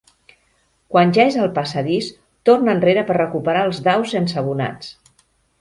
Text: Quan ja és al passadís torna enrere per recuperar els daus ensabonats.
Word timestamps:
Quan 0.93 1.11
ja 1.17 1.25
és 1.31 1.37
al 1.43 1.51
passadís 1.57 2.09
torna 2.51 2.75
enrere 2.79 3.05
per 3.11 3.19
recuperar 3.21 3.63
els 3.69 3.83
daus 3.91 4.19
ensabonats. 4.25 4.91